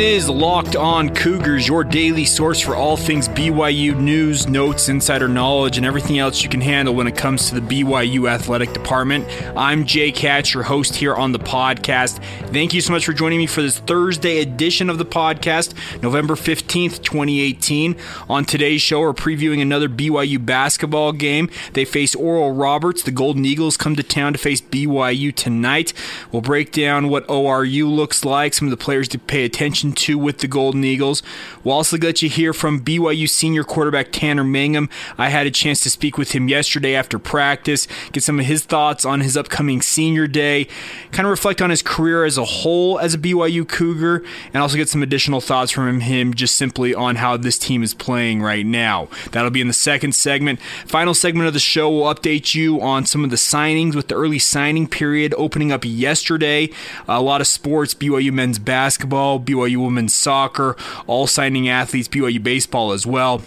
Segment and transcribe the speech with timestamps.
[0.00, 5.76] Is Locked On Cougars, your daily source for all things BYU news, notes, insider knowledge,
[5.76, 9.26] and everything else you can handle when it comes to the BYU athletic department.
[9.54, 12.22] I'm Jake Hatch, your host here on the podcast.
[12.46, 16.34] Thank you so much for joining me for this Thursday edition of the podcast, November
[16.34, 17.94] 15th, 2018.
[18.30, 21.50] On today's show, we're previewing another BYU basketball game.
[21.74, 23.02] They face Oral Roberts.
[23.02, 25.92] The Golden Eagles come to town to face BYU tonight.
[26.32, 30.18] We'll break down what ORU looks like, some of the players to pay attention to
[30.18, 31.22] with the Golden Eagles.
[31.64, 34.88] We'll also let you hear from BYU senior quarterback Tanner Mangum.
[35.18, 38.64] I had a chance to speak with him yesterday after practice, get some of his
[38.64, 40.66] thoughts on his upcoming senior day,
[41.12, 44.76] kind of reflect on his career as a whole as a BYU Cougar, and also
[44.76, 48.66] get some additional thoughts from him just simply on how this team is playing right
[48.66, 49.08] now.
[49.32, 50.60] That'll be in the second segment.
[50.86, 54.14] Final segment of the show will update you on some of the signings with the
[54.14, 56.68] early signing period opening up yesterday.
[57.08, 60.76] A lot of sports, BYU men's basketball, BYU women's soccer,
[61.06, 63.42] all signing athletes, BYU baseball as well.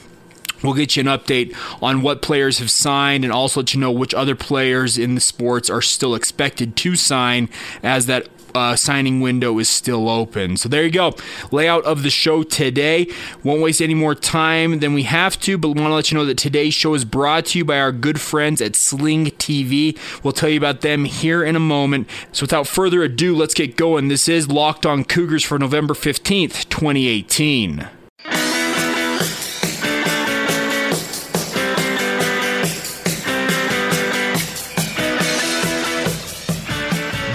[0.63, 3.91] We'll get you an update on what players have signed and also let you know
[3.91, 7.49] which other players in the sports are still expected to sign
[7.83, 10.57] as that uh, signing window is still open.
[10.57, 11.15] So there you go.
[11.51, 13.07] Layout of the show today.
[13.43, 16.25] Won't waste any more time than we have to, but want to let you know
[16.25, 19.97] that today's show is brought to you by our good friends at Sling TV.
[20.23, 22.07] We'll tell you about them here in a moment.
[22.31, 24.07] So without further ado, let's get going.
[24.07, 28.02] This is Locked on Cougars for November 15th, 2018.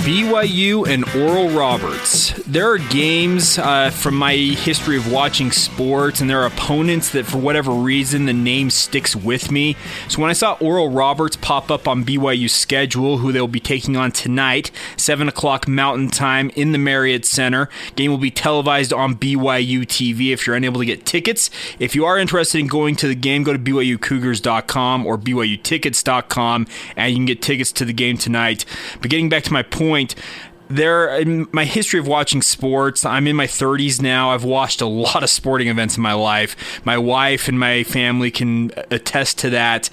[0.08, 2.27] BYU and Oral Roberts.
[2.46, 7.26] There are games uh, from my history of watching sports, and there are opponents that,
[7.26, 9.76] for whatever reason, the name sticks with me.
[10.08, 13.96] So when I saw Oral Roberts pop up on BYU's schedule, who they'll be taking
[13.96, 19.16] on tonight, 7 o'clock Mountain Time in the Marriott Center, game will be televised on
[19.16, 21.50] BYU TV if you're unable to get tickets.
[21.78, 26.66] If you are interested in going to the game, go to BYUCougars.com or BYUTickets.com,
[26.96, 28.64] and you can get tickets to the game tonight.
[29.00, 30.14] But getting back to my point, point,
[30.68, 34.86] there in my history of watching sports i'm in my 30s now i've watched a
[34.86, 39.50] lot of sporting events in my life my wife and my family can attest to
[39.50, 39.88] that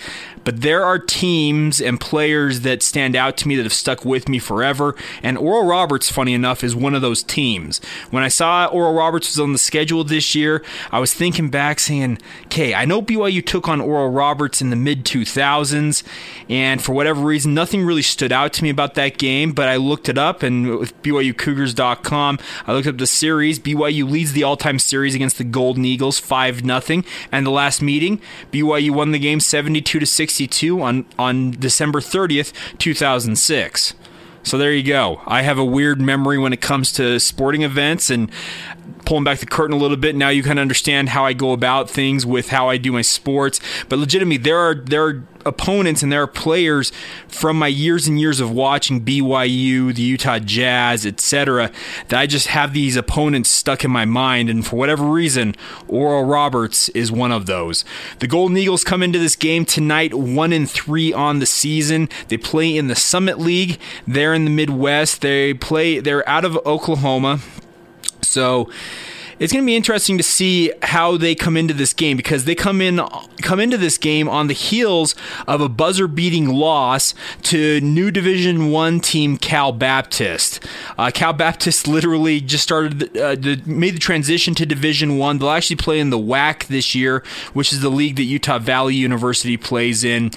[0.45, 4.29] but there are teams and players that stand out to me that have stuck with
[4.29, 4.95] me forever.
[5.23, 7.81] And Oral Roberts, funny enough, is one of those teams.
[8.11, 11.79] When I saw Oral Roberts was on the schedule this year, I was thinking back
[11.79, 16.03] saying, okay, I know BYU took on Oral Roberts in the mid 2000s,
[16.47, 19.77] and for whatever reason, nothing really stood out to me about that game, but I
[19.77, 23.59] looked it up, and with BYUCougars.com, I looked up the series.
[23.59, 27.03] BYU leads the all time series against the Golden Eagles 5 0.
[27.31, 28.21] And the last meeting,
[28.51, 33.93] BYU won the game 72 to 62 on, on December 30th, 2006.
[34.43, 35.21] So there you go.
[35.25, 38.29] I have a weird memory when it comes to sporting events and
[39.05, 40.16] pulling back the curtain a little bit.
[40.16, 43.01] Now you kind of understand how I go about things with how I do my
[43.01, 43.59] sports.
[43.89, 46.91] But legitimately, there are there are opponents and there are players
[47.27, 51.71] from my years and years of watching BYU, the Utah Jazz, etc.
[52.07, 55.55] that I just have these opponents stuck in my mind and for whatever reason
[55.87, 57.85] Oral Roberts is one of those.
[58.19, 62.09] The Golden Eagles come into this game tonight 1 and 3 on the season.
[62.27, 63.79] They play in the Summit League.
[64.07, 65.22] They're in the Midwest.
[65.22, 67.39] They play they're out of Oklahoma.
[68.35, 68.68] So
[69.40, 72.56] it's going to be interesting to see how they come into this game because they
[72.56, 73.01] come in
[73.41, 75.16] come into this game on the heels
[75.47, 77.13] of a buzzer beating loss
[77.44, 80.66] to new Division One team Cal Baptist.
[80.97, 85.38] Uh, Cal Baptist literally just started uh, the, made the transition to Division One.
[85.38, 87.23] They'll actually play in the WAC this year,
[87.53, 90.31] which is the league that Utah Valley University plays in.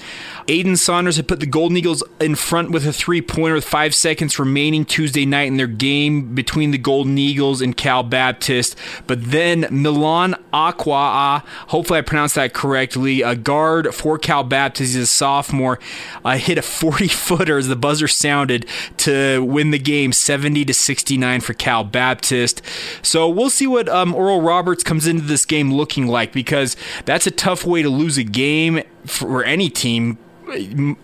[0.47, 3.93] Aiden Saunders had put the Golden Eagles in front with a three pointer with five
[3.93, 8.75] seconds remaining Tuesday night in their game between the Golden Eagles and Cal Baptist.
[9.07, 15.03] But then Milan Acquaah, hopefully I pronounced that correctly, a guard for Cal Baptist, he's
[15.03, 15.79] a sophomore,
[16.23, 18.65] uh, hit a 40 footer as the buzzer sounded
[18.97, 22.61] to win the game 70 to 69 for Cal Baptist.
[23.01, 26.75] So we'll see what um, Oral Roberts comes into this game looking like because
[27.05, 30.17] that's a tough way to lose a game for any team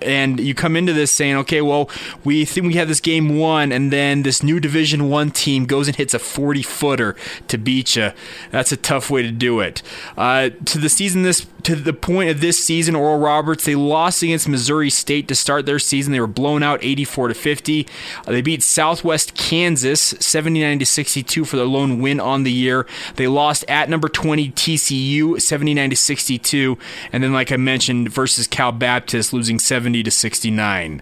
[0.02, 1.90] and you come into this saying, okay, well,
[2.24, 5.88] we think we have this game won, and then this new Division One team goes
[5.88, 7.16] and hits a 40 footer
[7.48, 8.12] to beat you.
[8.52, 9.82] That's a tough way to do it.
[10.18, 14.22] Uh, to the season this to the point of this season, Oral Roberts, they lost
[14.22, 16.14] against Missouri State to start their season.
[16.14, 17.88] They were blown out 84 to 50.
[18.20, 22.86] Uh, they beat Southwest Kansas 79 to 62 for their lone win on the year.
[23.16, 26.78] They lost at number 20 TCU 79 to 62,
[27.12, 31.02] and then like I mentioned versus Cal Baptist losing 70 to 69.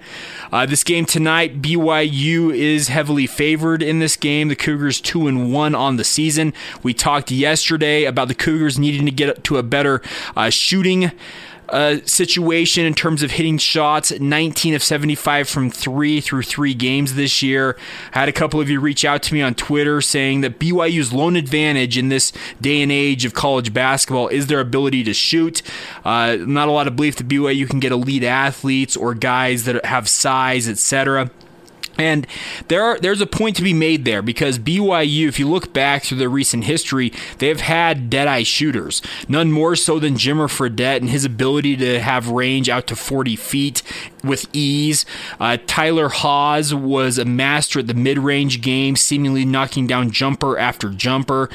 [0.53, 4.47] Uh, this game tonight, BYU is heavily favored in this game.
[4.47, 6.53] The Cougars two and one on the season.
[6.83, 10.01] We talked yesterday about the Cougars needing to get to a better
[10.37, 11.11] uh, shooting
[11.69, 17.15] uh, situation in terms of hitting shots 19 of 75 from three through three games
[17.15, 17.77] this year.
[18.13, 21.13] I had a couple of you reach out to me on Twitter saying that BYU's
[21.13, 25.61] lone advantage in this day and age of college basketball is their ability to shoot.
[26.05, 29.83] Uh, not a lot of belief that BYU can get elite athletes or guys that
[29.85, 31.31] have size, etc.
[31.97, 32.25] And
[32.67, 36.03] there are, there's a point to be made there because BYU, if you look back
[36.03, 39.01] through their recent history, they've had dead-eye shooters.
[39.27, 43.35] None more so than Jimmer Fredette and his ability to have range out to 40
[43.35, 43.83] feet
[44.23, 45.05] with ease.
[45.39, 50.89] Uh, Tyler Haws was a master at the mid-range game, seemingly knocking down jumper after
[50.89, 51.49] jumper.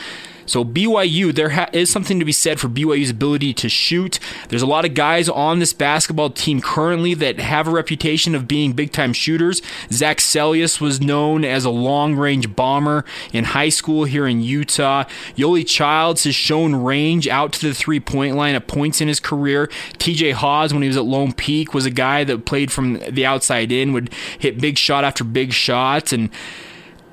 [0.48, 4.18] So BYU, there ha- is something to be said for BYU's ability to shoot.
[4.48, 8.48] There's a lot of guys on this basketball team currently that have a reputation of
[8.48, 9.60] being big time shooters.
[9.92, 15.04] Zac Seljaas was known as a long range bomber in high school here in Utah.
[15.36, 19.20] Yoeli Childs has shown range out to the three point line at points in his
[19.20, 19.68] career.
[19.98, 23.26] TJ Haws, when he was at Lone Peak, was a guy that played from the
[23.26, 26.12] outside in, would hit big shot after big shot.
[26.12, 26.30] And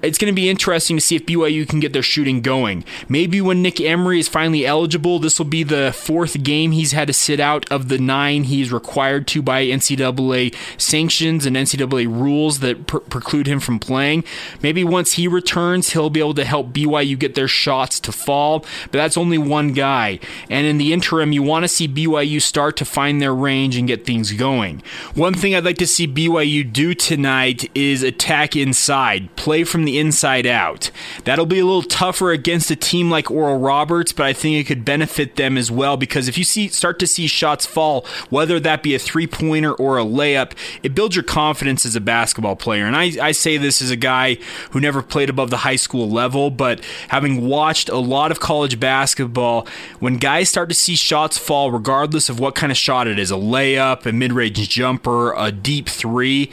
[0.06, 2.84] it's going to be interesting to see if BYU can get their shooting going.
[3.10, 7.08] Maybe when Nick Emery is finally eligible, this will be the fourth game he's had
[7.08, 12.60] to sit out of the nine he's required to by NCAA sanctions and NCAA rules
[12.60, 14.24] that pre- preclude him from playing.
[14.62, 18.60] Maybe once he returns, he'll be able to help BYU get their shots to fall,
[18.84, 20.20] but that's only one guy.
[20.50, 23.88] And in the interim, you want to see BYU start to find their range and
[23.88, 24.84] get things going.
[25.14, 29.95] One thing I'd like to see BYU do tonight is attack inside, play from the
[29.98, 30.92] inside out.
[31.24, 34.66] That'll be a little tougher against a team like Oral Roberts, but I think it
[34.66, 38.60] could benefit them as well because if you see start to see shots fall, whether
[38.60, 40.54] that be a three pointer or a layup,
[40.84, 42.86] it builds your confidence as a basketball player.
[42.86, 44.38] And I, I say this as a guy
[44.72, 48.80] who never played above the high school level, but having watched a lot of college
[48.80, 49.68] basketball,
[50.00, 53.32] when guys start to see shots fall, regardless of what kind of shot it is
[53.32, 56.52] a layup, a mid range jumper, a deep three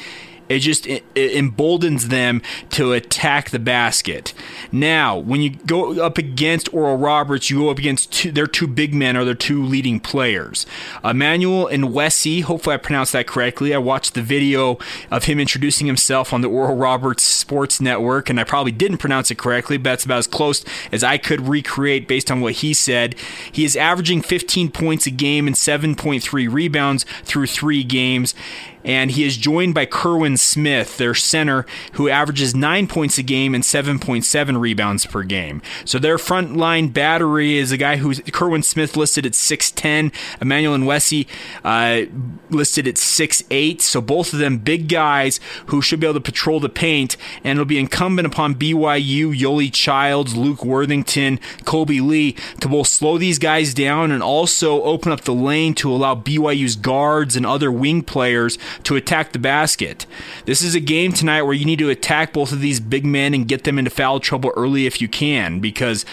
[0.53, 4.35] it just it, it emboldens them to attack the basket.
[4.71, 8.67] Now, when you go up against Oral Roberts, you go up against two, their two
[8.67, 10.67] big men or their two leading players.
[11.03, 13.75] Emmanuel Nwesi, hopefully I pronounced that correctly.
[13.75, 14.79] I watched the video
[15.11, 19.31] of him introducing himself on the Oral Roberts Sports Network, and I probably didn't pronounce
[19.31, 22.75] it correctly, but that's about as close as I could recreate based on what he
[22.75, 23.15] said.
[23.51, 28.35] He is averaging 15 points a game and 7.3 rebounds through three games
[28.85, 33.55] and he is joined by Kerwin Smith, their center, who averages nine points a game
[33.55, 35.63] and 7.7 rebounds per game.
[35.85, 40.77] So their front line battery is a guy who's Kerwin Smith listed at 6'10, Emmanuel
[40.77, 41.27] Nwesi
[41.65, 42.03] uh,
[42.51, 43.81] listed at 6'8.
[43.81, 47.59] So both of them big guys who should be able to patrol the paint, and
[47.59, 53.39] it'll be incumbent upon BYU, Yoeli Childs, Luke Worthington, Kolby Lee to both slow these
[53.39, 58.03] guys down and also open up the lane to allow BYU's guards and other wing
[58.03, 60.07] players to attack the basket.
[60.45, 63.35] This is a game tonight where you need to attack both of these big men
[63.35, 66.05] and get them into foul trouble early if you can, because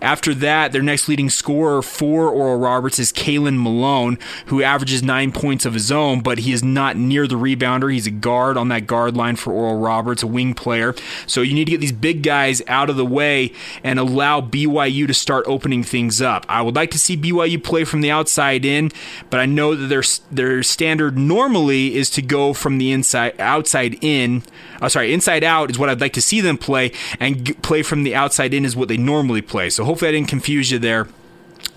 [0.00, 5.32] after that, their next leading scorer for Oral Roberts is Kalen Malone, who averages nine
[5.32, 7.92] points of his own, but he is not near the rebounder.
[7.92, 10.94] He's a guard on that guard line for Oral Roberts, a wing player.
[11.26, 13.52] So you need to get these big guys out of the way
[13.82, 16.46] and allow BYU to start opening things up.
[16.48, 18.90] I would like to see BYU play from the outside in,
[19.30, 23.98] but I know that their their standard normally is to go from the inside outside
[24.02, 24.42] in.
[24.80, 27.82] Oh, sorry, inside out is what I'd like to see them play, and g- play
[27.82, 29.70] from the outside in is what they normally play.
[29.70, 31.08] So hopefully I didn't confuse you there,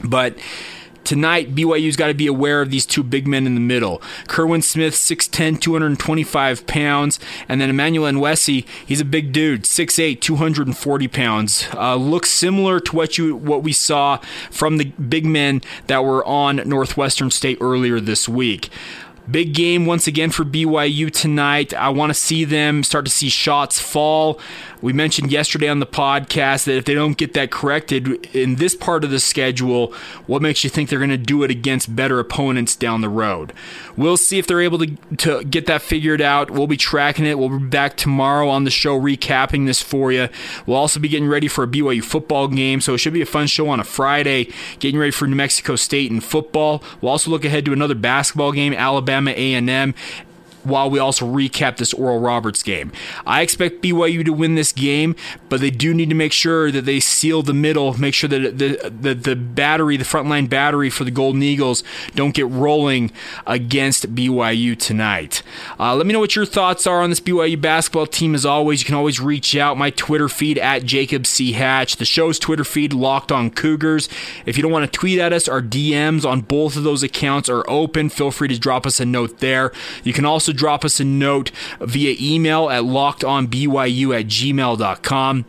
[0.04, 0.38] but
[1.04, 4.02] tonight BYU's got to be aware of these two big men in the middle.
[4.28, 11.08] Kerwin Smith, 6'10", 225 pounds, and then Emmanuel Nwesi, he's a big dude, 6'8", 240
[11.08, 11.68] pounds.
[11.74, 14.18] Uh, looks similar to what you what we saw
[14.50, 18.70] from the big men that were on Northwestern State earlier this week.
[19.30, 21.74] Big game once again for BYU tonight.
[21.74, 24.40] I want to see them start to see shots fall.
[24.82, 28.76] We mentioned yesterday on the podcast that if they don't get that corrected in this
[28.76, 29.94] part of the schedule,
[30.26, 33.54] what makes you think they're going to do it against better opponents down the road?
[33.96, 36.50] We'll see if they're able to, to get that figured out.
[36.50, 37.38] We'll be tracking it.
[37.38, 40.30] We'll be back tomorrow on the show recapping this for you.
[40.66, 43.26] We'll also be getting ready for a BYU football game, so it should be a
[43.26, 46.84] fun show on a Friday, getting ready for New Mexico State in football.
[47.02, 49.94] We'll also look ahead to another basketball game, Alabama A&M
[50.63, 52.91] while we also recap this Oral Roberts game.
[53.25, 55.15] I expect BYU to win this game,
[55.50, 58.58] but they do need to make sure that they seal the middle, make sure that
[58.58, 61.84] the the, the battery, the frontline battery for the Golden Eagles
[62.15, 63.12] don't get rolling
[63.48, 65.44] against BYU tonight.
[65.80, 68.36] Uh, let me know what your thoughts are on this BYU basketball team.
[68.36, 71.53] As always, you can always reach out my Twitter feed at Jacob C.
[71.53, 74.10] Hatch, the show's Twitter feed, Locked on Cougars.
[74.46, 77.50] If you don't want to tweet at us, our DMs on both of those accounts
[77.50, 78.10] are open.
[78.10, 79.72] Feel free to drop us a note there.
[80.03, 85.46] You can also drop us a note via email at lockedonbyu at gmail.com.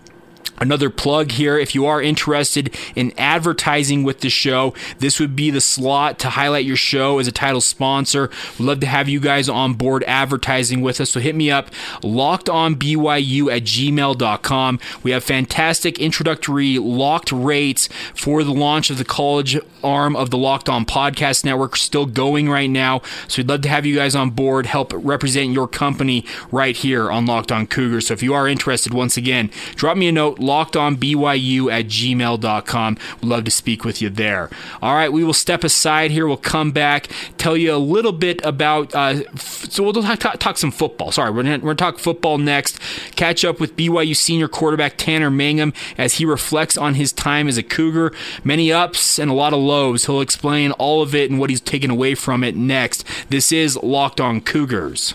[0.62, 5.50] Another plug here if you are interested in advertising with the show, this would be
[5.50, 8.30] the slot to highlight your show as a title sponsor.
[8.60, 11.10] We'd love to have you guys on board advertising with us.
[11.10, 11.70] So hit me up,
[12.02, 14.80] lockedonbyu at gmail.com.
[15.02, 20.38] We have fantastic introductory locked rates for the launch of the college arm of the
[20.38, 23.02] Locked On Podcast Network, still going right now.
[23.26, 27.10] So we'd love to have you guys on board, help represent your company right here
[27.10, 28.06] on Locked On Cougars.
[28.06, 32.98] So if you are interested, once again, drop me a note lockedonbyu at gmail.com.
[33.20, 34.50] We'd love to speak with you there.
[34.82, 36.26] All right, we will step aside here.
[36.26, 40.58] We'll come back, tell you a little bit about, uh, so we'll talk, talk, talk,
[40.58, 41.12] some football.
[41.12, 42.78] Sorry, we're going to talk football next.
[43.16, 47.56] Catch up with BYU senior quarterback Tanner Mangum as he reflects on his time as
[47.56, 48.12] a Cougar.
[48.44, 50.06] Many ups and a lot of lows.
[50.06, 53.04] He'll explain all of it and what he's taken away from it next.
[53.30, 55.14] This is Locked On Cougars.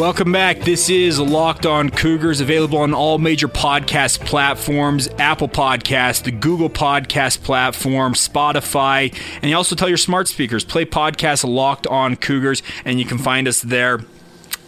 [0.00, 0.60] Welcome back.
[0.60, 6.70] This is Locked On Cougars, available on all major podcast platforms Apple Podcast, the Google
[6.70, 12.62] Podcast platform, Spotify, and you also tell your smart speakers play podcast Locked On Cougars,
[12.86, 13.98] and you can find us there.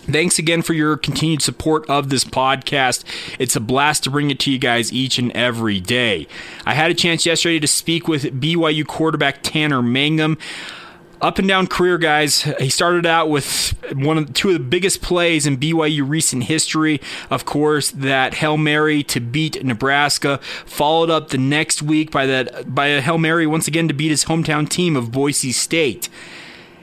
[0.03, 3.03] Thanks again for your continued support of this podcast.
[3.39, 6.27] It's a blast to bring it to you guys each and every day.
[6.67, 10.37] I had a chance yesterday to speak with BYU quarterback Tanner Mangum
[11.23, 12.43] up and down career, guys.
[12.59, 17.01] He started out with one of two of the biggest plays in BYU recent history.
[17.31, 22.75] Of course, that hail mary to beat Nebraska, followed up the next week by that
[22.75, 26.09] by a hail mary once again to beat his hometown team of Boise State.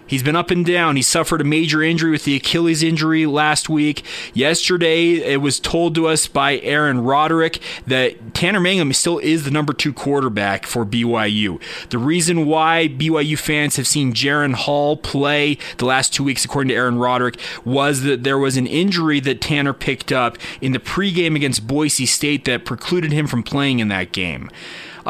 [0.10, 0.96] He's been up and down.
[0.96, 4.04] He suffered a major injury with the Achilles injury last week.
[4.34, 9.52] Yesterday, it was told to us by Aaron Roderick that Tanner Mangum still is the
[9.52, 11.62] number two quarterback for BYU.
[11.92, 16.70] The reason why BYU fans have seen Jaren Hall play the last two weeks, according
[16.70, 20.80] to Aaron Roderick, was that there was an injury that Tanner picked up in the
[20.80, 24.50] pregame against Boise State that precluded him from playing in that game.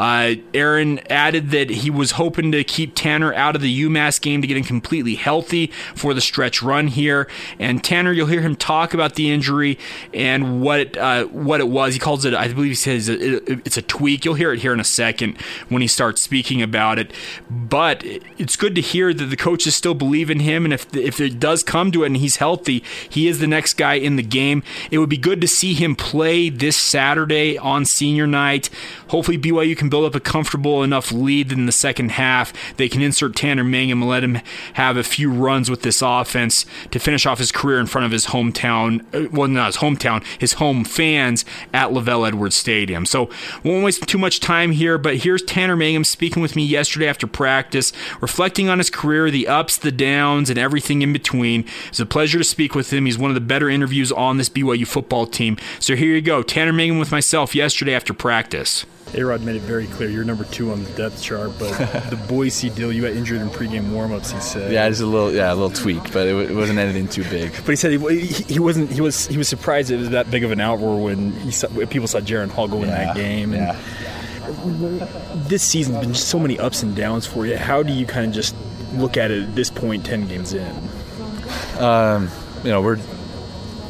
[0.00, 4.40] Uh, Aaron added that he was hoping to keep Tanner out of the UMass game
[4.40, 7.28] to get him completely healthy for the stretch run here.
[7.58, 9.78] And Tanner, you'll hear him talk about the injury
[10.14, 11.92] and what it, uh, what it was.
[11.92, 14.24] He calls it, I believe he says it's a tweak.
[14.24, 15.38] You'll hear it here in a second
[15.68, 17.12] when he starts speaking about it.
[17.50, 21.20] But it's good to hear that the coaches still believe in him, and if if
[21.20, 24.22] it does come to it and he's healthy, he is the next guy in the
[24.22, 24.62] game.
[24.90, 28.70] It would be good to see him play this Saturday on senior night.
[29.08, 32.52] Hopefully, BYU can build up a comfortable enough lead in the second half.
[32.76, 34.40] They can insert Tanner Mangum and let him
[34.74, 38.12] have a few runs with this offense to finish off his career in front of
[38.12, 43.04] his hometown, uh, well, not his hometown, his home fans at LaVell Edwards Stadium.
[43.06, 43.30] So,
[43.64, 47.26] won't waste too much time here, but here's Tanner Mangum speaking with me yesterday after
[47.26, 51.64] practice, reflecting on his career, the ups, the downs, and everything in between.
[51.88, 53.06] It's a pleasure to speak with him.
[53.06, 55.56] He's one of the better interviews on this BYU football team.
[55.78, 58.84] So, here you go Tanner Mangum with myself yesterday after practice.
[59.14, 61.70] A-Rod made it very clear you're number two on the depth chart, but
[62.10, 64.32] the Boise deal, you got injured in pregame warmups.
[64.32, 67.08] He said, "Yeah, just a little, yeah, a little tweak, but it, it wasn't anything
[67.08, 68.90] too big." But he said he, he, wasn't.
[68.90, 71.68] He was he was surprised it was that big of an outroar when he saw,
[71.86, 73.52] people saw Jaren Hall go in yeah, that game.
[73.52, 73.78] And yeah.
[75.48, 77.56] This season's been just so many ups and downs for you.
[77.56, 78.54] How do you kind of just
[78.94, 80.74] look at it at this point, ten games in?
[81.78, 82.28] Um,
[82.62, 82.98] you know, we're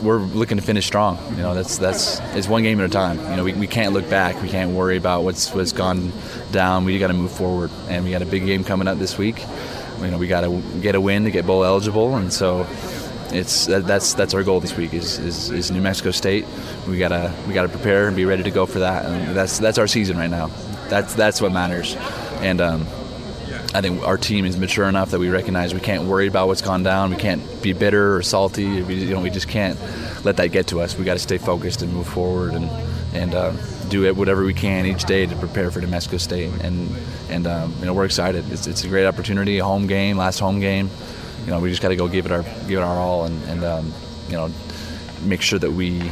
[0.02, 1.18] we're looking to finish strong.
[1.30, 3.18] You know, that's that's it's one game at a time.
[3.18, 4.40] You know, we, we can't look back.
[4.42, 6.12] We can't worry about what's what's gone
[6.52, 6.84] down.
[6.84, 9.44] We got to move forward, and we got a big game coming up this week.
[10.00, 12.66] You know, we got to get a win to get bowl eligible, and so
[13.32, 16.46] it's that, that's that's our goal this week is, is, is New Mexico State.
[16.88, 19.78] We gotta we gotta prepare and be ready to go for that, and that's that's
[19.78, 20.48] our season right now.
[20.88, 21.96] That's that's what matters,
[22.40, 22.60] and.
[22.60, 22.86] Um,
[23.72, 26.62] I think our team is mature enough that we recognize we can't worry about what's
[26.62, 27.10] gone down.
[27.10, 28.82] We can't be bitter or salty.
[28.82, 29.78] We, you know, we just can't
[30.24, 30.98] let that get to us.
[30.98, 32.68] We got to stay focused and move forward and
[33.12, 33.52] and uh,
[33.88, 36.52] do it whatever we can each day to prepare for New State.
[36.62, 36.90] And
[37.28, 38.50] and um, you know we're excited.
[38.50, 40.90] It's, it's a great opportunity, a home game, last home game.
[41.44, 43.42] You know we just got to go give it our give it our all and
[43.44, 43.92] and um,
[44.28, 44.50] you know
[45.22, 46.10] make sure that we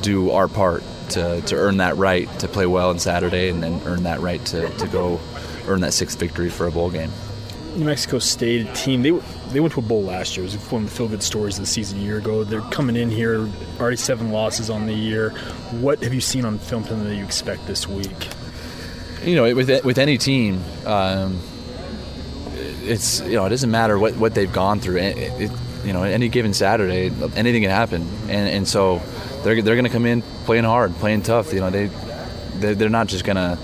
[0.00, 3.80] do our part to, to earn that right to play well on Saturday and then
[3.84, 5.20] earn that right to, to go
[5.68, 7.10] earn that sixth victory for a bowl game.
[7.76, 9.10] New Mexico State team they
[9.52, 10.46] they went to a bowl last year.
[10.46, 12.42] It was one of the feel good stories of the season a year ago.
[12.42, 15.30] They're coming in here already seven losses on the year.
[15.80, 18.28] What have you seen on film film that you expect this week?
[19.24, 21.40] You know, with with any team, um,
[22.54, 24.96] it's you know it doesn't matter what, what they've gone through.
[24.96, 25.50] It, it,
[25.84, 29.02] you know, any given Saturday, anything can happen, and and so
[29.44, 31.52] they're they're going to come in playing hard, playing tough.
[31.52, 31.90] You know, they
[32.74, 33.58] they're not just going to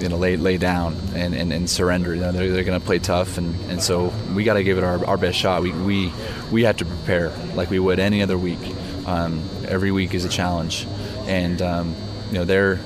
[0.00, 2.14] you know lay lay down and, and, and surrender.
[2.14, 4.78] You know, they're, they're going to play tough, and, and so we got to give
[4.78, 5.62] it our, our best shot.
[5.62, 6.12] We, we
[6.50, 8.60] we have to prepare like we would any other week.
[9.06, 10.86] Um, every week is a challenge,
[11.26, 11.94] and um,
[12.28, 12.80] you know they're.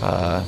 [0.00, 0.44] Uh,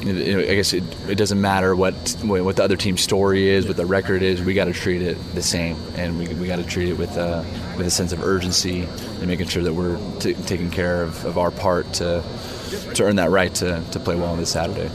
[0.00, 3.84] I guess it, it, doesn't matter what what the other team's story is, what the
[3.84, 4.40] record is.
[4.40, 7.18] We got to treat it the same, and we, we got to treat it with
[7.18, 7.42] uh,
[7.76, 11.36] with a sense of urgency and making sure that we're t- taking care of, of
[11.36, 12.22] our part to
[12.68, 14.90] to earn that right to, to play well on this Saturday.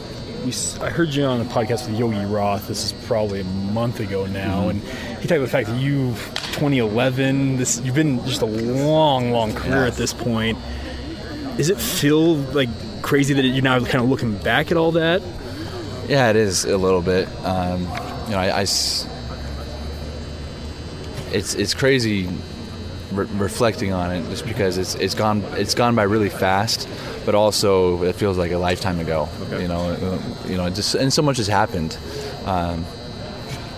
[0.80, 2.68] I heard you on a podcast with Yogi Roth.
[2.68, 4.70] This is probably a month ago now, mm-hmm.
[4.70, 4.82] and
[5.20, 6.10] he talked about the fact that you,
[6.52, 9.86] 2011, this you've been just a long, long career yeah.
[9.86, 10.58] at this point.
[11.56, 12.68] Does it feel like
[13.00, 15.22] crazy that you're now kind of looking back at all that?
[16.08, 17.26] Yeah, it is a little bit.
[17.42, 17.80] Um,
[18.26, 19.06] you know, I, I, it's
[21.32, 22.28] it's crazy
[23.14, 26.88] re- reflecting on it just because it's it's gone it's gone by really fast,
[27.24, 29.28] but also it feels like a lifetime ago.
[29.42, 29.62] Okay.
[29.62, 31.96] You know, uh, you know, just and so much has happened.
[32.44, 32.84] Um,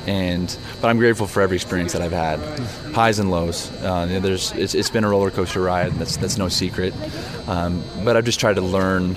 [0.07, 2.39] and but I'm grateful for every experience that I've had,
[2.95, 3.71] highs and lows.
[3.83, 5.93] Uh, there's it's, it's been a roller coaster ride.
[5.93, 6.95] That's that's no secret.
[7.49, 9.17] Um, but I've just tried to learn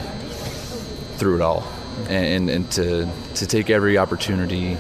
[1.17, 1.67] through it all,
[2.07, 4.77] and, and to to take every opportunity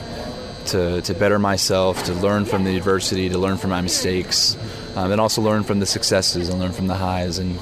[0.67, 4.57] to to better myself, to learn from the adversity, to learn from my mistakes,
[4.95, 7.37] um, and also learn from the successes and learn from the highs.
[7.37, 7.59] And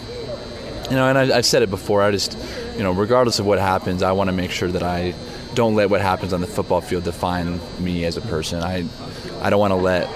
[0.89, 2.01] you know, and I, have said it before.
[2.01, 2.37] I just,
[2.75, 5.13] you know, regardless of what happens, I want to make sure that I
[5.53, 8.63] don't let what happens on the football field define me as a person.
[8.63, 8.85] I,
[9.41, 10.09] I don't want to let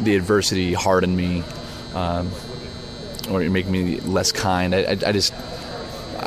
[0.00, 1.42] the adversity harden me,
[1.94, 2.30] um,
[3.30, 4.74] or make me less kind.
[4.74, 5.32] I, I, I just,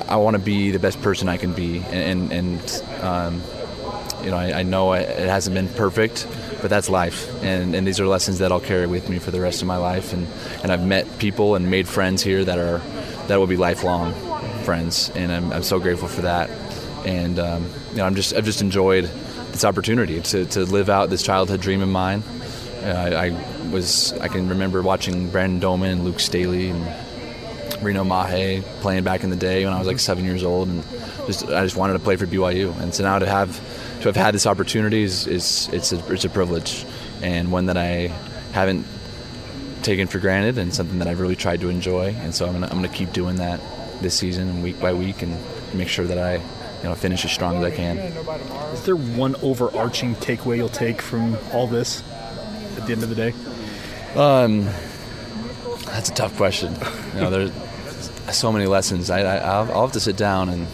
[0.07, 3.43] I want to be the best person I can be, and, and, um,
[4.23, 6.25] you know, I, I know it hasn't been perfect
[6.61, 7.27] but that's life.
[7.43, 9.77] And, and these are lessons that I'll carry with me for the rest of my
[9.77, 10.13] life.
[10.13, 10.27] And,
[10.63, 12.81] and I've met people and made friends here that are
[13.27, 14.13] that will be lifelong
[14.63, 16.49] friends, and I'm, I'm so grateful for that.
[17.05, 19.05] And um, you know, I'm just I've just enjoyed
[19.51, 22.21] this opportunity to, to live out this childhood dream of mine.
[22.83, 26.85] Uh, I, I, was I can remember watching Brandon Doman and Luke Staley and
[27.81, 30.83] Reno Mahe playing back in the day when I was like seven years old, and
[31.25, 32.77] just I just wanted to play for BYU.
[32.79, 33.55] And so now to have
[34.01, 36.85] to have had this opportunity is, is it's a it's a privilege,
[37.21, 38.11] and one that I
[38.51, 38.85] haven't
[39.83, 42.13] taken for granted, and something that I've really tried to enjoy.
[42.19, 43.59] And so I'm gonna I'm gonna keep doing that
[44.01, 45.37] this season and week by week, and
[45.73, 47.97] make sure that I you know finish as strong as I can.
[47.97, 52.03] Is there one overarching takeaway you'll take from all this
[52.77, 53.33] at the end of the day?
[54.15, 54.67] Um,
[55.87, 56.75] that's a tough question.
[57.13, 57.51] You know, there's
[58.31, 59.09] so many lessons.
[59.09, 60.67] I, I will have to sit down and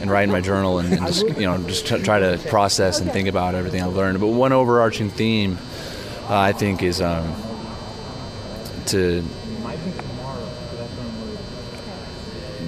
[0.00, 3.10] and write in my journal and, and just you know just try to process and
[3.10, 4.20] think about everything I've learned.
[4.20, 5.58] But one overarching theme
[6.28, 7.34] uh, I think is um,
[8.86, 9.24] to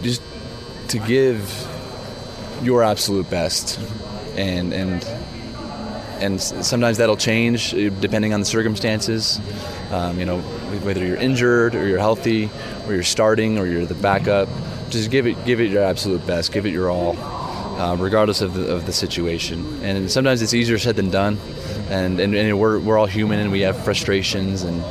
[0.03, 0.23] just
[0.89, 1.69] to give
[2.63, 3.79] your absolute best
[4.37, 5.05] and and
[6.21, 9.41] and sometimes that'll change uh, depending on the circumstances.
[9.91, 10.41] Um, you know
[10.83, 12.51] whether you're injured or you're healthy
[12.87, 14.49] or you're starting or you're the backup
[14.91, 18.55] just give it give it your absolute best, give it your all, uh, regardless of
[18.55, 19.83] the, of the situation.
[19.83, 21.39] And sometimes it's easier said than done,
[21.89, 24.83] and and, and we're, we're all human and we have frustrations and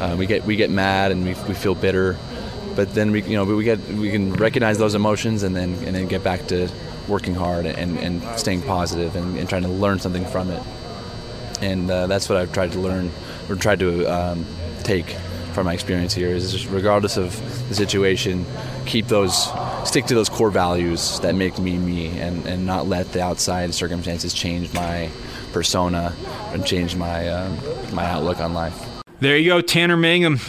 [0.00, 2.16] uh, we get we get mad and we, we feel bitter,
[2.74, 5.94] but then we you know we get we can recognize those emotions and then and
[5.94, 6.68] then get back to
[7.08, 10.62] working hard and, and staying positive and, and trying to learn something from it.
[11.60, 13.10] And uh, that's what I've tried to learn
[13.48, 14.46] or tried to um,
[14.82, 15.16] take
[15.52, 17.30] from my experience here is just regardless of
[17.68, 18.46] the situation,
[18.86, 19.48] keep those,
[19.84, 23.74] stick to those core values that make me me, and, and not let the outside
[23.74, 25.10] circumstances change my
[25.52, 26.14] persona
[26.52, 27.54] and change my uh,
[27.92, 29.02] my outlook on life.
[29.20, 30.40] There you go, Tanner Mangum.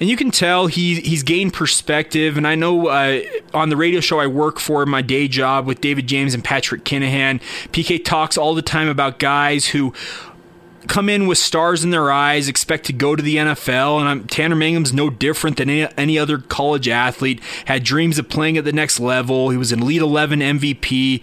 [0.00, 2.36] And you can tell he, he's gained perspective.
[2.36, 3.20] And I know uh,
[3.52, 6.84] on the radio show I work for, my day job with David James and Patrick
[6.84, 7.40] Kinahan,
[7.72, 9.94] PK talks all the time about guys who
[10.86, 14.26] come in with stars in their eyes, expect to go to the NFL, and I'm,
[14.26, 17.40] Tanner Mangum's no different than any, any, other college athlete.
[17.66, 19.50] Had dreams of playing at the next level.
[19.50, 21.22] He was an Elite 11 MVP.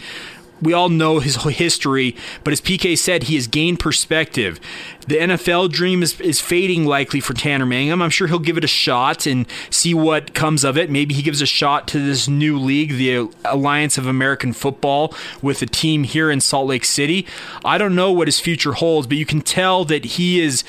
[0.61, 4.59] We all know his history, but as PK said, he has gained perspective.
[5.07, 8.01] The NFL dream is, is fading likely for Tanner Mangum.
[8.01, 10.89] I'm sure he'll give it a shot and see what comes of it.
[10.89, 15.61] Maybe he gives a shot to this new league, the Alliance of American Football, with
[15.61, 17.25] a team here in Salt Lake City.
[17.65, 20.63] I don't know what his future holds, but you can tell that he is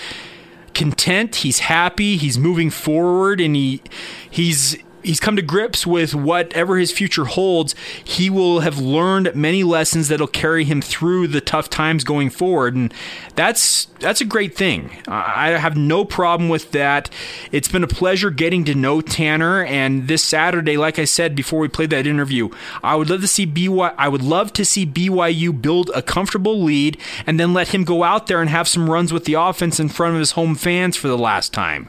[0.75, 3.83] content, he's happy, he's moving forward, and he
[4.31, 7.75] he's he's come to grips with whatever his future holds.
[8.03, 12.75] He will have learned many lessons that'll carry him through the tough times going forward,
[12.75, 12.93] and
[13.35, 14.91] that's that's a great thing.
[15.07, 17.11] I have no problem with that.
[17.51, 21.61] It's been a pleasure getting to know Tanner, and this Saturday, like I said before
[21.61, 22.51] we played that interview,
[22.83, 23.95] I would love to see BYU.
[23.97, 28.03] I would love to see BYU build a comfortable lead, and then let him go
[28.03, 30.97] out there and have some runs with the offense in front of his home fans
[30.97, 31.89] for the last time.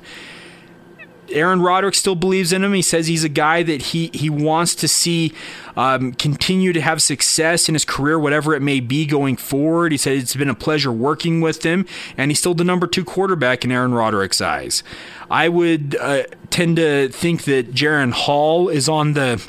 [1.29, 2.73] Aaron Roderick still believes in him.
[2.73, 5.33] He says he's a guy that he he wants to see
[5.75, 9.91] um, continue to have success in his career, whatever it may be going forward.
[9.91, 11.85] He said it's been a pleasure working with him,
[12.17, 14.83] and he's still the number two quarterback in Aaron Roderick's eyes.
[15.29, 19.43] I would uh, tend to think that Jaren Hall is on the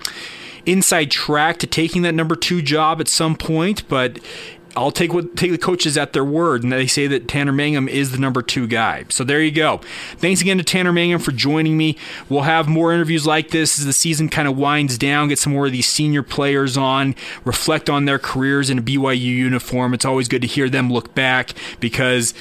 [0.67, 4.19] inside track to taking that number two job at some point, but
[4.77, 7.89] I'll take what take the coaches at their word, and they say that Tanner Mangum
[7.89, 9.05] is the number two guy.
[9.09, 9.81] So there you go.
[10.17, 11.97] Thanks again to Tanner Mangum for joining me.
[12.29, 15.29] We'll have more interviews like this as the season kind of winds down.
[15.29, 19.21] Get some more of these senior players on, reflect on their careers in a BYU
[19.21, 19.95] uniform.
[19.95, 22.35] It's always good to hear them look back because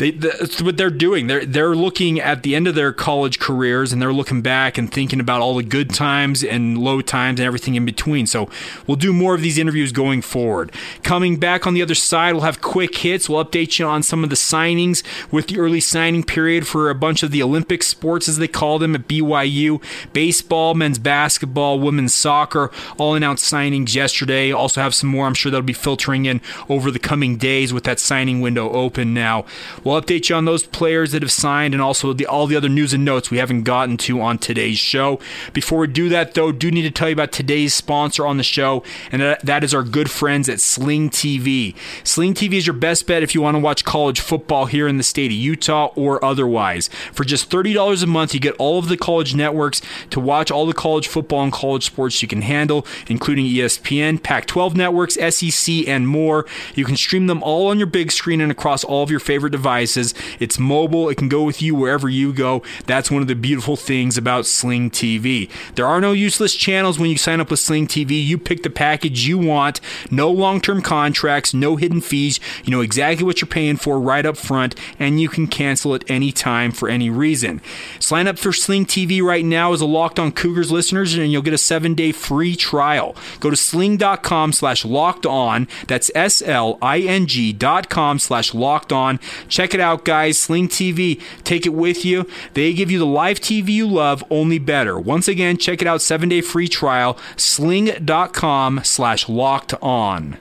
[0.00, 1.26] they, that's what they're doing.
[1.26, 4.90] They're they're looking at the end of their college careers and they're looking back and
[4.90, 8.26] thinking about all the good times and low times and everything in between.
[8.26, 8.48] So
[8.86, 10.72] we'll do more of these interviews going forward.
[11.02, 13.28] Coming back on the other side, we'll have quick hits.
[13.28, 16.94] We'll update you on some of the signings with the early signing period for a
[16.94, 19.82] bunch of the Olympic sports as they call them at BYU.
[20.14, 24.50] Baseball, men's basketball, women's soccer, all announced signings yesterday.
[24.50, 25.26] Also have some more.
[25.26, 29.12] I'm sure that'll be filtering in over the coming days with that signing window open
[29.12, 29.44] now.
[29.84, 32.54] We'll We'll update you on those players that have signed and also the, all the
[32.54, 35.18] other news and notes we haven't gotten to on today's show.
[35.52, 38.44] Before we do that, though, do need to tell you about today's sponsor on the
[38.44, 41.74] show, and that is our good friends at Sling TV.
[42.04, 44.96] Sling TV is your best bet if you want to watch college football here in
[44.96, 46.88] the state of Utah or otherwise.
[47.12, 50.66] For just $30 a month, you get all of the college networks to watch all
[50.66, 55.88] the college football and college sports you can handle, including ESPN, Pac 12 networks, SEC,
[55.88, 56.46] and more.
[56.76, 59.50] You can stream them all on your big screen and across all of your favorite
[59.50, 60.14] devices devices.
[60.38, 62.62] It's mobile, it can go with you wherever you go.
[62.86, 65.48] That's one of the beautiful things about Sling TV.
[65.74, 68.22] There are no useless channels when you sign up with Sling TV.
[68.22, 72.40] You pick the package you want, no long term contracts, no hidden fees.
[72.64, 76.08] You know exactly what you're paying for right up front, and you can cancel at
[76.10, 77.62] any time for any reason.
[77.98, 81.42] Sign up for Sling TV right now as a Locked On Cougars listeners, and you'll
[81.42, 83.16] get a seven day free trial.
[83.40, 85.68] Go to sling.com slash locked on.
[85.86, 89.18] That's S L I N G dot com slash locked on.
[89.48, 90.38] Check Check it out, guys.
[90.38, 91.20] Sling TV.
[91.44, 92.26] Take it with you.
[92.54, 94.98] They give you the live TV you love, only better.
[94.98, 96.00] Once again, check it out.
[96.00, 97.18] Seven day free trial.
[97.36, 100.38] Sling.com slash locked on.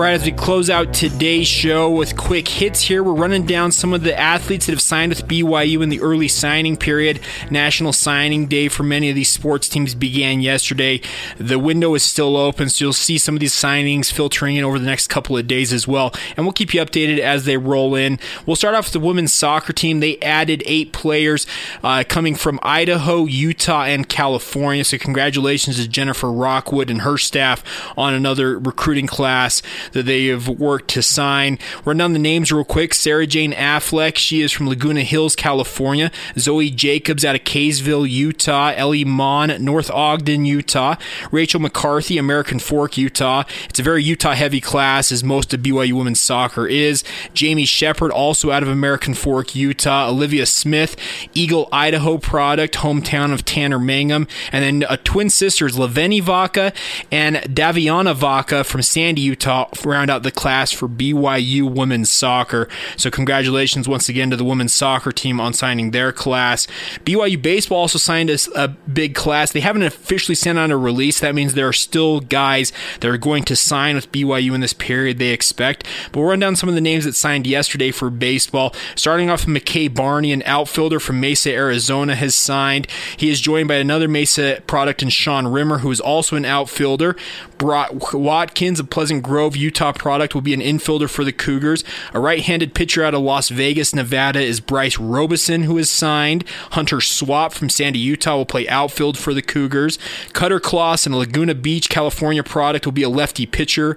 [0.00, 3.92] Right, as we close out today's show with quick hits here, we're running down some
[3.92, 7.20] of the athletes that have signed with BYU in the early signing period.
[7.50, 11.02] National Signing Day for many of these sports teams began yesterday.
[11.38, 14.78] The window is still open, so you'll see some of these signings filtering in over
[14.78, 16.14] the next couple of days as well.
[16.34, 18.18] And we'll keep you updated as they roll in.
[18.46, 20.00] We'll start off with the women's soccer team.
[20.00, 21.46] They added eight players
[21.84, 24.84] uh, coming from Idaho, Utah, and California.
[24.84, 27.62] So, congratulations to Jennifer Rockwood and her staff
[27.98, 29.60] on another recruiting class.
[29.92, 31.58] That they have worked to sign.
[31.84, 32.94] Run down the names real quick.
[32.94, 36.10] Sarah Jane Affleck, she is from Laguna Hills, California.
[36.38, 38.72] Zoe Jacobs out of Kaysville, Utah.
[38.76, 40.96] Ellie Mon, North Ogden, Utah.
[41.30, 43.44] Rachel McCarthy, American Fork, Utah.
[43.68, 47.04] It's a very Utah heavy class, as most of BYU women's soccer is.
[47.34, 50.08] Jamie Shepard, also out of American Fork, Utah.
[50.08, 50.96] Olivia Smith,
[51.34, 54.26] Eagle, Idaho product, hometown of Tanner Mangum.
[54.52, 56.72] And then a twin sisters, Laveni Vaka
[57.10, 62.68] and Daviana Vaka from Sandy, Utah, round out the class for BYU women's soccer.
[62.96, 66.66] So congratulations once again to the women's soccer team on signing their class.
[67.04, 69.52] BYU baseball also signed a, a big class.
[69.52, 71.20] They haven't officially sent out a release.
[71.20, 74.72] That means there are still guys that are going to sign with BYU in this
[74.72, 75.18] period.
[75.18, 75.84] They expect.
[76.12, 78.74] But we'll run down some of the names that signed yesterday for baseball.
[78.94, 82.86] Starting off, McKay Barney, an outfielder from Mesa, Arizona, has signed.
[83.16, 87.16] He is joined by another Mesa product in Sean Rimmer, who is also an outfielder.
[87.58, 91.84] Brock Watkins, a Pleasant Grove, Utah product, will be an infielder for the Cougars.
[92.12, 96.44] A right handed pitcher out of Las Vegas, Nevada, is Bryce Robeson, who is signed.
[96.72, 99.96] Hunter Swap from Sandy, Utah, will play outfield for the Cougars.
[100.32, 103.96] Cutter Kloss, and Laguna Beach, California product, will be a lefty pitcher.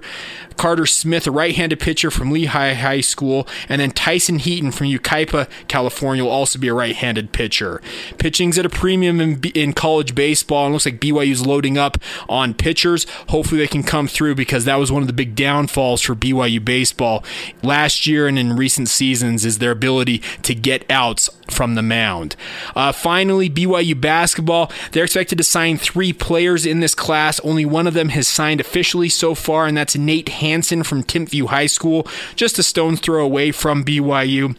[0.56, 3.46] Carter Smith, a right handed pitcher from Lehi High School.
[3.68, 7.80] And then Tyson Heaton from Yucaipa, California, will also be a right handed pitcher.
[8.18, 12.54] Pitching's at a premium in, in college baseball, and looks like BYU's loading up on
[12.54, 13.06] pitchers.
[13.28, 16.64] Hopefully, they can come through because that was one of the big downfalls for BYU
[16.64, 17.24] baseball
[17.62, 22.36] last year and in recent seasons is their ability to get outs from the mound.
[22.74, 24.70] Uh, finally, BYU basketball.
[24.92, 27.40] They're expected to sign three players in this class.
[27.40, 31.46] Only one of them has signed officially so far, and that's Nate Hansen from Timpview
[31.46, 34.56] High School, just a stone's throw away from BYU.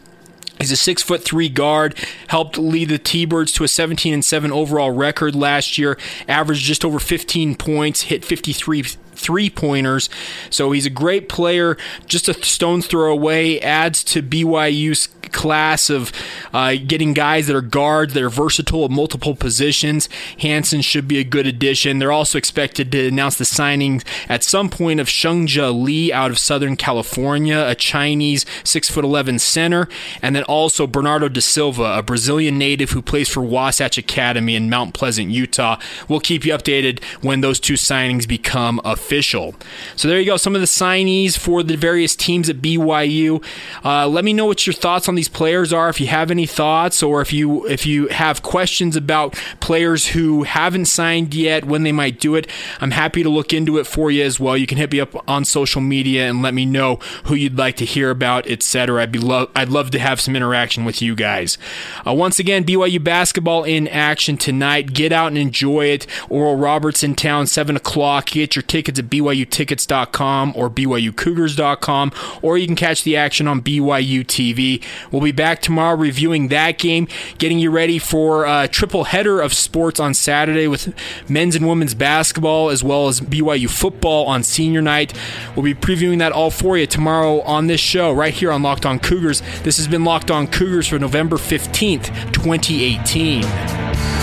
[0.58, 1.94] He's a six foot three guard,
[2.28, 6.84] helped lead the T-Birds to a 17 and 7 overall record last year, averaged just
[6.84, 10.08] over 15 points, hit 53 three pointers.
[10.50, 16.12] So he's a great player, just a stone's throw away, adds to BYU's class of
[16.52, 20.08] uh, getting guys that are guards that are versatile at multiple positions.
[20.38, 21.98] Hansen should be a good addition.
[21.98, 26.38] They're also expected to announce the signing at some point of Shungja Lee out of
[26.38, 29.88] Southern California, a Chinese six foot eleven center,
[30.22, 34.70] and then also Bernardo da Silva, a Brazilian native who plays for Wasatch Academy in
[34.70, 35.78] Mount Pleasant, Utah.
[36.08, 39.54] We'll keep you updated when those two signings become official.
[39.96, 43.44] So there you go, some of the signees for the various teams at BYU.
[43.84, 45.88] Uh, let me know what your thoughts on these players are.
[45.88, 50.44] If you have any thoughts, or if you if you have questions about players who
[50.44, 52.46] haven't signed yet, when they might do it,
[52.80, 54.56] I'm happy to look into it for you as well.
[54.56, 57.76] You can hit me up on social media and let me know who you'd like
[57.76, 59.02] to hear about, etc.
[59.02, 59.20] I'd be
[59.54, 61.58] I'd love to have some interaction with you guys.
[62.06, 64.92] Uh, once again, BYU basketball in action tonight.
[64.92, 66.06] Get out and enjoy it.
[66.28, 68.26] Oral Roberts in town, seven o'clock.
[68.26, 74.24] Get your tickets at BYUtickets.com or BYUCougars.com, or you can catch the action on BYU
[74.24, 74.82] TV.
[75.10, 79.52] We'll be back tomorrow reviewing that game, getting you ready for a triple header of
[79.52, 80.94] sports on Saturday with
[81.28, 85.12] men's and women's basketball as well as BYU football on senior night.
[85.54, 88.86] We'll be previewing that all for you tomorrow on this show right here on Locked
[88.86, 89.42] On Cougars.
[89.62, 94.15] This has been Locked On Cougars for November 15th, 2018.